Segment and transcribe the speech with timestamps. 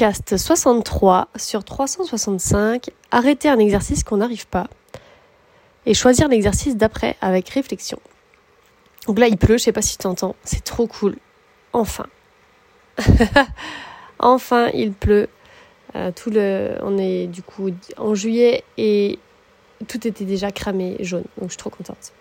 [0.00, 4.66] podcast 63 sur 365, arrêter un exercice qu'on n'arrive pas
[5.84, 7.98] et choisir l'exercice d'après avec réflexion.
[9.06, 11.16] Donc là, il pleut, je sais pas si tu entends, c'est trop cool.
[11.74, 12.06] Enfin.
[14.18, 15.28] enfin, il pleut.
[15.94, 19.18] Euh, tout le, on est du coup en juillet et
[19.86, 22.14] tout était déjà cramé jaune, donc je suis trop contente.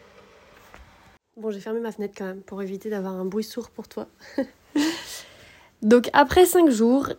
[1.38, 4.08] Bon, j'ai fermé ma fenêtre quand même pour éviter d'avoir un bruit sourd pour toi.
[5.82, 7.14] donc après 5 jours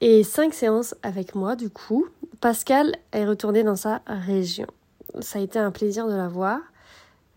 [0.00, 2.06] et 5 séances avec moi, du coup,
[2.40, 4.66] Pascal est retournée dans sa région.
[5.20, 6.60] Ça a été un plaisir de la voir.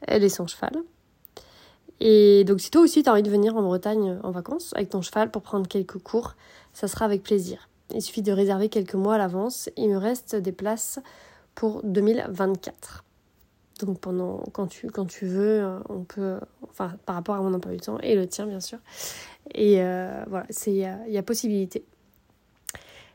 [0.01, 0.73] Elle est son cheval.
[2.01, 4.89] Et donc si toi aussi tu as envie de venir en Bretagne en vacances avec
[4.89, 6.35] ton cheval pour prendre quelques cours,
[6.73, 7.69] ça sera avec plaisir.
[7.93, 9.69] Il suffit de réserver quelques mois à l'avance.
[9.75, 10.99] Il me reste des places
[11.55, 13.03] pour 2024.
[13.81, 17.71] Donc pendant quand tu quand tu veux, on peut enfin par rapport à mon emploi
[17.73, 18.79] du temps et le tien bien sûr.
[19.53, 20.73] Et euh, voilà, il
[21.07, 21.85] y a possibilité.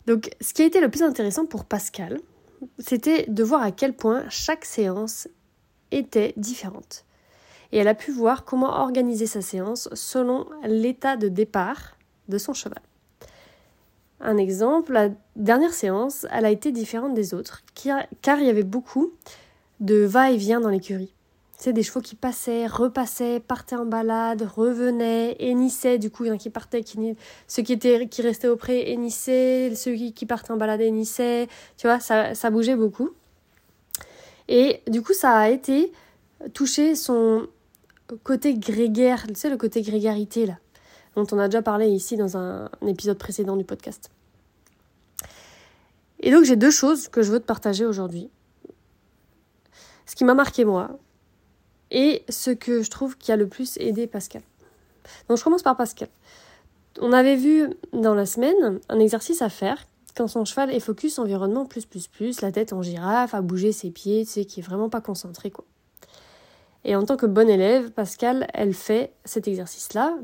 [0.07, 2.21] Donc ce qui a été le plus intéressant pour Pascal,
[2.79, 5.29] c'était de voir à quel point chaque séance
[5.91, 7.05] était différente
[7.75, 11.97] et elle a pu voir comment organiser sa séance selon l'état de départ
[12.29, 12.81] de son cheval.
[14.21, 18.63] Un exemple, la dernière séance, elle a été différente des autres, car il y avait
[18.63, 19.13] beaucoup
[19.81, 21.13] de va-et-vient dans l'écurie.
[21.73, 25.99] Des chevaux qui passaient, repassaient, partaient en balade, revenaient, hennissaient.
[25.99, 27.17] Du coup, il y en qui partaient, qui,
[27.49, 31.49] ceux qui, étaient, qui restaient au pré hennissaient, ceux qui, qui partaient en balade hennissaient.
[31.77, 33.11] Tu vois, ça, ça bougeait beaucoup.
[34.49, 35.93] Et du coup, ça a été
[36.53, 37.47] toucher son
[38.23, 40.59] côté grégaire, tu sais, le côté grégarité, là,
[41.17, 44.11] dont on a déjà parlé ici dans un, épisode précédent du podcast.
[46.21, 48.31] Et donc, j'ai deux choses que je veux te partager aujourd'hui.
[50.07, 50.99] Ce qui m'a marqué, moi,
[51.95, 54.43] et ce que je trouve qui a le plus aidé Pascal.
[55.29, 56.09] Donc, je commence par Pascal.
[57.01, 61.19] On avait vu dans la semaine un exercice à faire quand son cheval est focus
[61.19, 64.61] environnement plus plus plus, la tête en girafe, à bouger ses pieds, tu sais, qui
[64.61, 65.65] est vraiment pas concentré quoi.
[66.85, 70.17] Et en tant que bonne élève, Pascal, elle fait cet exercice-là,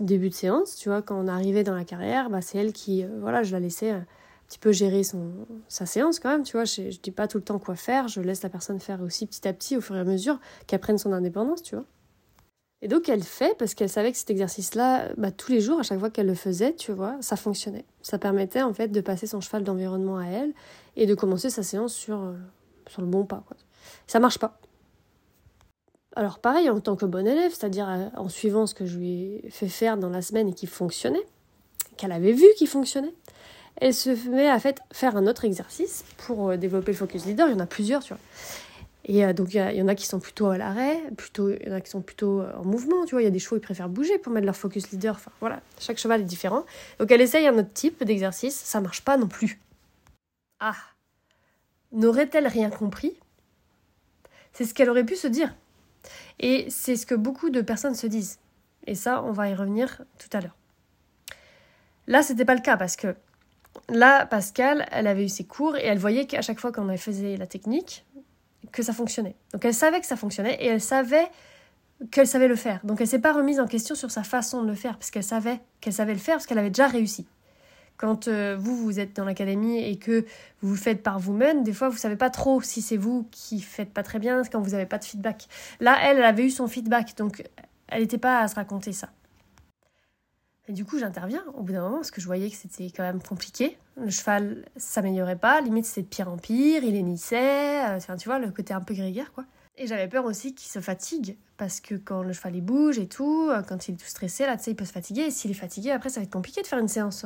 [0.00, 3.04] début de séance, tu vois, quand on arrivait dans la carrière, bah, c'est elle qui,
[3.04, 4.04] euh, voilà, je la laissais un
[4.46, 5.30] petit peu gérer son,
[5.68, 8.08] sa séance quand même, tu vois, je, ne dis pas tout le temps quoi faire,
[8.08, 10.80] je laisse la personne faire aussi petit à petit, au fur et à mesure qu'elle
[10.80, 11.84] prenne son indépendance, tu vois.
[12.82, 15.82] Et donc elle fait, parce qu'elle savait que cet exercice-là, bah, tous les jours, à
[15.82, 17.84] chaque fois qu'elle le faisait, tu vois, ça fonctionnait.
[18.02, 20.52] Ça permettait en fait de passer son cheval d'environnement à elle
[20.94, 22.34] et de commencer sa séance sur, euh,
[22.88, 23.42] sur le bon pas.
[23.46, 23.56] Quoi.
[24.06, 24.60] Ça marche pas.
[26.14, 29.40] Alors pareil, en tant que bon élève, c'est-à-dire euh, en suivant ce que je lui
[29.44, 31.26] ai fait faire dans la semaine et qui fonctionnait,
[31.96, 33.14] qu'elle avait vu qui fonctionnait,
[33.78, 37.48] elle se met à fait, faire un autre exercice pour euh, développer le focus leader.
[37.48, 38.22] Il y en a plusieurs, tu vois.
[39.04, 41.70] Et euh, donc il y, en a qui sont plutôt à l'arrêt, plutôt il y
[41.70, 43.22] en a qui sont plutôt en mouvement, tu vois.
[43.22, 45.14] Il y a des chevaux qui préfèrent bouger pour mettre leur focus leader.
[45.14, 46.64] Enfin voilà, chaque cheval est différent.
[46.98, 49.60] Donc elle essaye un autre type d'exercice, ça marche pas non plus.
[50.58, 50.74] Ah,
[51.92, 53.16] n'aurait-elle rien compris?
[54.52, 55.54] C'est ce qu'elle aurait pu se dire.
[56.38, 58.38] Et c'est ce que beaucoup de personnes se disent.
[58.86, 60.56] Et ça, on va y revenir tout à l'heure.
[62.06, 63.16] Là, c'était pas le cas parce que
[63.88, 67.36] là, Pascal, elle avait eu ses cours et elle voyait qu'à chaque fois qu'on faisait
[67.36, 68.04] la technique,
[68.72, 69.36] que ça fonctionnait.
[69.52, 71.28] Donc elle savait que ça fonctionnait et elle savait
[72.10, 72.80] qu'elle savait le faire.
[72.84, 75.24] Donc elle s'est pas remise en question sur sa façon de le faire parce qu'elle
[75.24, 77.26] savait qu'elle savait le faire parce qu'elle avait déjà réussi.
[77.96, 80.26] Quand euh, vous, vous êtes dans l'académie et que
[80.60, 83.60] vous vous faites par vous-même, des fois, vous savez pas trop si c'est vous qui
[83.60, 85.46] faites pas très bien quand vous n'avez pas de feedback.
[85.80, 87.42] Là, elle, elle avait eu son feedback, donc
[87.88, 89.08] elle n'était pas à se raconter ça.
[90.68, 93.04] Et du coup, j'interviens au bout d'un moment parce que je voyais que c'était quand
[93.04, 93.78] même compliqué.
[93.96, 98.38] Le cheval s'améliorait pas, limite c'était de pire en pire, il hennissait, euh, tu vois,
[98.38, 99.44] le côté un peu grégaire, quoi.
[99.78, 103.06] Et j'avais peur aussi qu'il se fatigue, parce que quand le cheval il bouge et
[103.06, 105.30] tout, euh, quand il est tout stressé, là, tu sais, il peut se fatiguer, et
[105.30, 107.24] s'il est fatigué, après, ça va être compliqué de faire une séance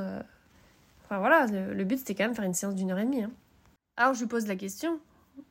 [1.10, 3.24] Enfin voilà, le, but c'était quand même faire une séance d'une heure et demie.
[3.24, 3.32] Hein.
[3.96, 5.00] Alors je lui pose la question,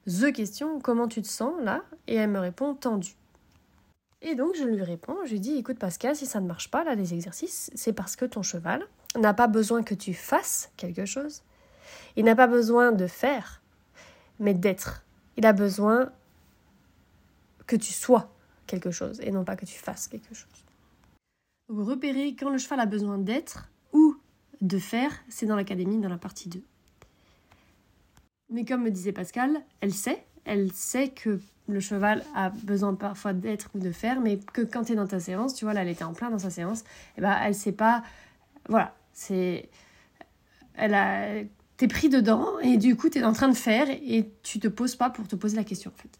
[0.07, 1.83] the question, comment tu te sens là?
[2.07, 3.15] Et elle me répond tendu.
[4.21, 6.83] Et donc je lui réponds, je lui dis écoute Pascal, si ça ne marche pas
[6.83, 8.85] là les exercices, c'est parce que ton cheval
[9.17, 11.41] n'a pas besoin que tu fasses quelque chose.
[12.15, 13.61] Il n'a pas besoin de faire,
[14.39, 15.05] mais d'être.
[15.37, 16.11] Il a besoin
[17.65, 18.29] que tu sois
[18.67, 20.65] quelque chose et non pas que tu fasses quelque chose.
[21.69, 24.17] Vous repérez quand le cheval a besoin d'être ou
[24.59, 26.61] de faire, c'est dans l'académie, dans la partie 2.
[28.49, 31.39] Mais comme me disait Pascal, elle sait, elle sait que
[31.69, 35.07] le cheval a besoin parfois d'être ou de faire, mais que quand tu es dans
[35.07, 36.83] ta séance, tu vois, là, elle était en plein dans sa séance, et
[37.19, 38.03] eh ben, elle sait pas,
[38.67, 39.69] voilà, c'est,
[40.75, 41.43] elle a,
[41.77, 44.67] t'es pris dedans, et du coup, tu es en train de faire, et tu te
[44.67, 46.19] poses pas pour te poser la question, en fait.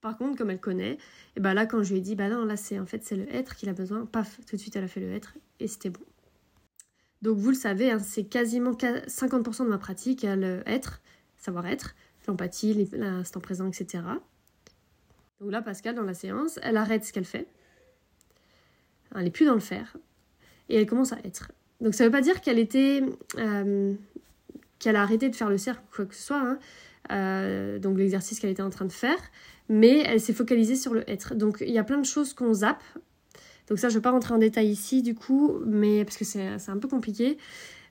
[0.00, 0.98] Par contre, comme elle connaît, et
[1.36, 3.16] eh ben là, quand je lui ai dit, bah non, là, c'est, en fait, c'est
[3.16, 5.68] le être qu'il a besoin, paf, tout de suite, elle a fait le être, et
[5.68, 6.00] c'était bon.
[7.22, 10.34] Donc vous le savez, hein, c'est quasiment 50% de ma pratique à
[10.66, 11.00] être,
[11.38, 11.94] savoir être,
[12.26, 14.02] l'empathie, l'instant présent, etc.
[15.42, 17.48] Donc là, Pascal, dans la séance, elle arrête ce qu'elle fait.
[19.14, 19.96] Elle n'est plus dans le faire.
[20.68, 21.50] Et elle commence à être.
[21.80, 23.02] Donc ça ne veut pas dire qu'elle était...
[23.38, 23.92] Euh,
[24.78, 26.40] qu'elle a arrêté de faire le cercle ou quoi que ce soit.
[26.40, 26.58] Hein.
[27.10, 29.18] Euh, donc l'exercice qu'elle était en train de faire.
[29.68, 31.34] Mais elle s'est focalisée sur le être.
[31.34, 32.82] Donc il y a plein de choses qu'on zappe.
[33.68, 36.24] Donc ça, je ne vais pas rentrer en détail ici, du coup, mais parce que
[36.24, 37.36] c'est un peu compliqué.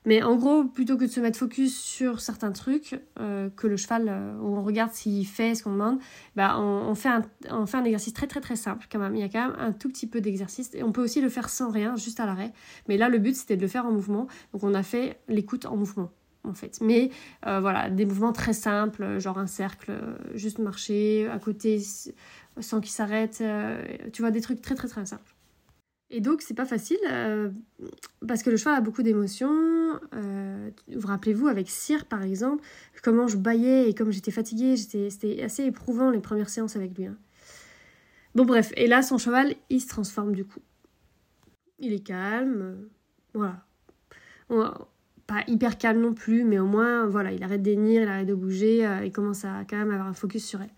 [0.04, 3.76] Mais en gros, plutôt que de se mettre focus sur certains trucs, euh, que le
[3.76, 6.00] cheval, euh, on regarde s'il fait ce qu'on demande,
[6.34, 9.14] bah on, fait un, exercice très très très simple quand même.
[9.14, 10.70] Il y a quand même un tout petit peu d'exercice.
[10.74, 12.52] Et on peut aussi le faire sans rien, juste à l'arrêt.
[12.88, 14.26] Mais là, le but, c'était de le faire en mouvement.
[14.52, 16.10] Donc on a fait l'écoute en mouvement
[16.44, 16.80] en fait.
[16.80, 17.10] Mais
[17.46, 19.92] euh, voilà, des mouvements très simples, genre un cercle,
[20.34, 21.80] juste marcher à côté
[22.58, 23.42] sans qu'il s'arrête.
[24.12, 25.31] tu vois, des trucs très très très simples.
[26.14, 27.50] Et donc, c'est pas facile euh,
[28.28, 29.98] parce que le cheval a beaucoup d'émotions.
[30.14, 32.62] Euh, vous rappelez-vous, avec Cyr par exemple,
[33.02, 37.06] comment je baillais et comme j'étais fatiguée, c'était assez éprouvant les premières séances avec lui.
[37.06, 37.16] Hein.
[38.34, 40.60] Bon, bref, et là, son cheval, il se transforme du coup.
[41.78, 42.76] Il est calme,
[43.34, 43.54] euh,
[44.50, 44.76] voilà.
[45.26, 48.34] pas hyper calme non plus, mais au moins, voilà, il arrête d'énir, il arrête de
[48.34, 50.70] bouger, il commence à quand même avoir un focus sur elle.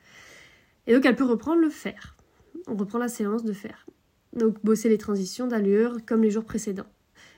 [0.87, 2.15] Et donc, elle peut reprendre le faire.
[2.69, 3.85] On reprend la séance de faire.
[4.35, 6.87] Donc bosser les transitions d'allure comme les jours précédents.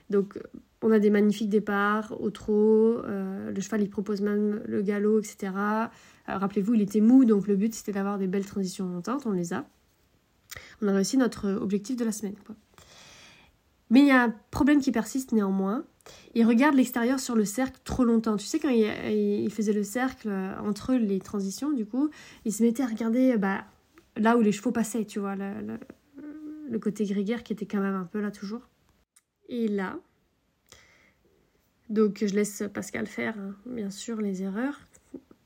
[0.09, 0.39] Donc
[0.81, 5.19] on a des magnifiques départs au trot, euh, le cheval il propose même le galop,
[5.19, 5.51] etc.
[6.27, 9.53] Rappelez-vous, il était mou, donc le but c'était d'avoir des belles transitions montantes, on les
[9.53, 9.65] a.
[10.81, 12.35] On a réussi notre objectif de la semaine.
[13.89, 15.85] Mais il y a un problème qui persiste néanmoins.
[16.35, 18.37] Il regarde l'extérieur sur le cercle trop longtemps.
[18.37, 22.09] Tu sais, quand il, faisait le cercle euh, entre les transitions, du coup,
[22.45, 23.63] il se mettait à regarder bah,
[24.15, 25.35] là où les chevaux passaient, tu vois,
[26.69, 28.67] le côté grégaire qui était quand même un peu là toujours.
[29.49, 29.97] Et là,
[31.89, 34.87] donc je laisse Pascal faire, hein, bien sûr, les erreurs.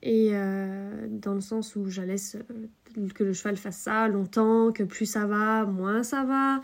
[0.04, 4.72] Et euh, dans le sens où je laisse euh, que le cheval fasse ça longtemps,
[4.72, 6.62] que plus ça va, moins ça va.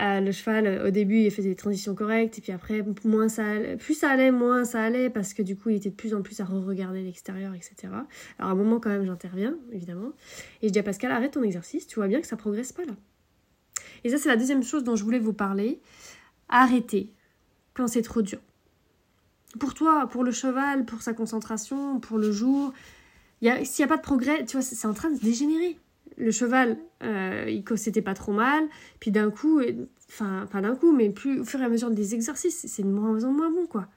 [0.00, 3.44] Euh, le cheval, au début, il faisait des transitions correctes, et puis après, moins ça
[3.78, 6.22] plus ça allait, moins ça allait, parce que du coup, il était de plus en
[6.22, 7.92] plus à re-regarder l'extérieur, etc.
[8.38, 10.12] Alors à un moment, quand même, j'interviens, évidemment.
[10.62, 12.84] Et je dis à Pascal, arrête ton exercice, tu vois bien que ça progresse pas
[12.84, 12.94] là.
[14.04, 15.80] Et ça, c'est la deuxième chose dont je voulais vous parler.
[16.48, 17.12] Arrêtez
[17.72, 18.38] quand c'est trop dur.
[19.58, 22.72] Pour toi, pour le cheval, pour sa concentration, pour le jour,
[23.40, 25.78] s'il n'y a pas de progrès, tu vois, c'est en train de se dégénérer.
[26.16, 28.68] Le cheval, euh, il c'était pas trop mal,
[29.00, 29.60] puis d'un coup,
[30.08, 32.88] enfin, pas d'un coup, mais plus au fur et à mesure des exercices, c'est de
[32.88, 33.88] moins en moins bon, quoi.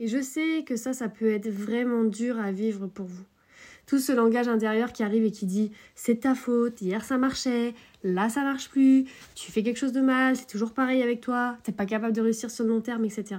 [0.00, 3.24] Et je sais que ça, ça peut être vraiment dur à vivre pour vous
[3.86, 7.74] tout ce langage intérieur qui arrive et qui dit c'est ta faute, hier ça marchait,
[8.02, 9.04] là ça marche plus,
[9.34, 12.20] tu fais quelque chose de mal, c'est toujours pareil avec toi, t'es pas capable de
[12.20, 13.36] réussir sur le long terme, etc.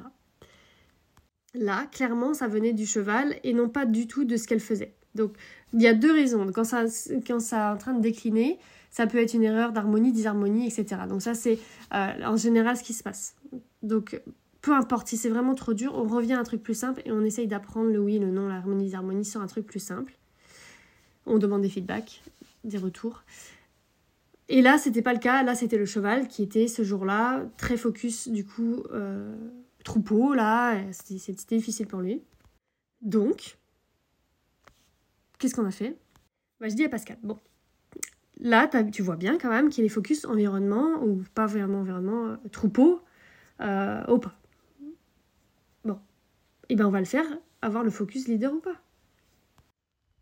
[1.53, 4.93] Là, clairement, ça venait du cheval et non pas du tout de ce qu'elle faisait.
[5.15, 5.33] Donc,
[5.73, 6.45] il y a deux raisons.
[6.53, 6.85] Quand ça,
[7.25, 8.59] quand ça est en train de décliner,
[8.91, 11.01] ça peut être une erreur d'harmonie, disharmonie, etc.
[11.09, 11.57] Donc ça, c'est
[11.93, 13.35] euh, en général ce qui se passe.
[13.81, 14.21] Donc,
[14.61, 17.11] peu importe, si c'est vraiment trop dur, on revient à un truc plus simple et
[17.11, 20.13] on essaye d'apprendre le oui, le non, l'harmonie, disharmonie sur un truc plus simple
[21.27, 22.23] on demande des feedbacks,
[22.63, 23.23] des retours.
[24.49, 25.43] Et là, c'était pas le cas.
[25.43, 29.35] Là, c'était le cheval qui était ce jour-là très focus, du coup, euh,
[29.83, 30.33] troupeau.
[30.33, 32.21] Là, c'était difficile pour lui.
[33.01, 33.57] Donc,
[35.37, 35.97] qu'est-ce qu'on a fait?
[36.59, 37.37] Bah, Je dis à Pascal, bon,
[38.39, 42.37] là, tu vois bien quand même qu'il est focus environnement, ou pas vraiment environnement, euh,
[42.51, 43.01] troupeau,
[43.61, 44.35] euh, au pas.
[45.83, 47.25] Bon, et eh ben on va le faire,
[47.61, 48.81] avoir le focus leader ou pas.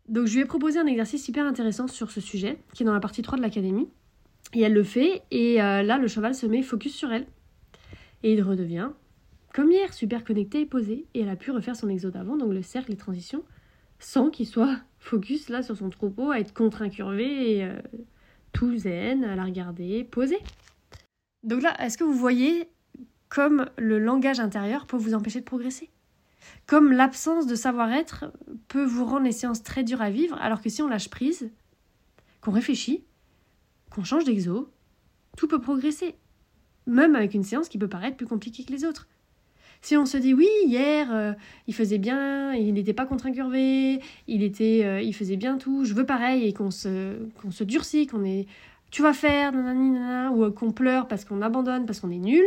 [0.07, 2.93] Donc je lui ai proposé un exercice hyper intéressant sur ce sujet, qui est dans
[2.93, 3.89] la partie 3 de l'académie.
[4.53, 7.25] Et elle le fait, et euh, là le cheval se met focus sur elle.
[8.23, 8.89] Et il redevient,
[9.53, 11.05] comme hier, super connecté et posé.
[11.13, 13.43] Et elle a pu refaire son exo d'avant, donc le cercle, les transitions,
[13.99, 17.79] sans qu'il soit focus là sur son troupeau, à être contre-incurvé euh,
[18.53, 20.37] tout zen, à la regarder, posé.
[21.43, 22.69] Donc là, est-ce que vous voyez
[23.29, 25.89] comme le langage intérieur peut vous empêcher de progresser?
[26.65, 28.25] Comme l'absence de savoir-être
[28.67, 31.51] peut vous rendre les séances très dures à vivre, alors que si on lâche prise,
[32.41, 33.03] qu'on réfléchit,
[33.89, 34.69] qu'on change d'exo,
[35.37, 36.15] tout peut progresser.
[36.87, 39.07] Même avec une séance qui peut paraître plus compliquée que les autres.
[39.81, 41.33] Si on se dit oui, hier, euh,
[41.67, 45.93] il faisait bien, il n'était pas contre-incurvé, il, était, euh, il faisait bien tout, je
[45.93, 47.17] veux pareil, et qu'on se,
[47.51, 48.47] se durcit, qu'on est
[48.91, 52.45] tu vas faire, nanana, ou qu'on pleure parce qu'on abandonne, parce qu'on est nul.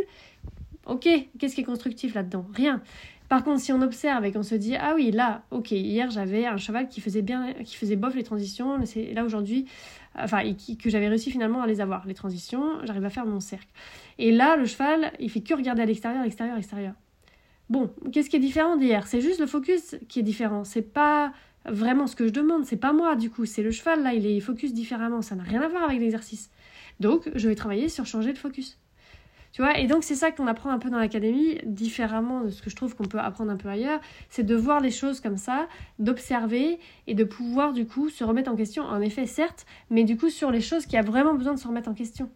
[0.87, 1.07] Ok,
[1.39, 2.47] qu'est-ce qui est constructif là-dedans?
[2.55, 2.81] Rien.
[3.29, 6.47] Par contre, si on observe et qu'on se dit ah oui là, ok, hier j'avais
[6.47, 9.67] un cheval qui faisait bien, qui faisait bof les transitions, c'est là aujourd'hui,
[10.15, 10.43] enfin
[10.83, 13.69] que j'avais réussi finalement à les avoir les transitions, j'arrive à faire mon cercle.
[14.19, 16.95] Et là, le cheval, il fait que regarder à l'extérieur, l'extérieur, l'extérieur.
[17.69, 19.07] Bon, qu'est-ce qui est différent d'hier?
[19.07, 20.65] C'est juste le focus qui est différent.
[20.65, 21.33] C'est pas
[21.67, 24.27] vraiment ce que je demande, c'est pas moi du coup, c'est le cheval là, il
[24.27, 26.51] est focus différemment, ça n'a rien à voir avec l'exercice.
[26.99, 28.79] Donc, je vais travailler sur changer de focus.
[29.77, 32.77] Et donc c'est ça qu'on apprend un peu dans l'académie, différemment de ce que je
[32.77, 34.01] trouve qu'on peut apprendre un peu ailleurs,
[34.31, 35.67] c'est de voir les choses comme ça,
[35.99, 40.17] d'observer et de pouvoir du coup se remettre en question, en effet certes, mais du
[40.17, 42.31] coup sur les choses qui a vraiment besoin de se remettre en question.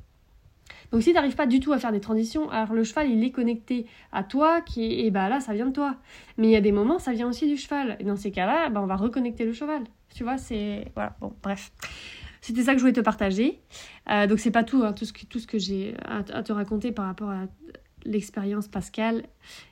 [0.91, 3.25] Donc si tu n'arrives pas du tout à faire des transitions, alors le cheval il
[3.25, 5.95] est connecté à toi, qui et bah là ça vient de toi.
[6.37, 7.97] Mais il y a des moments ça vient aussi du cheval.
[7.99, 9.85] Et dans ces cas-là, bah, on va reconnecter le cheval.
[10.15, 11.17] Tu vois, c'est voilà.
[11.21, 11.73] Bon, bref.
[12.43, 13.61] C'était ça que je voulais te partager.
[14.11, 16.53] Euh, donc c'est pas tout, hein, tout ce que, tout ce que j'ai à, te
[16.53, 17.47] raconter par rapport à
[18.05, 19.23] l'expérience Pascal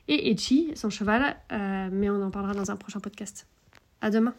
[0.07, 3.45] et Echi, son cheval, euh, mais on en parlera dans un prochain podcast.
[3.99, 4.33] À demain.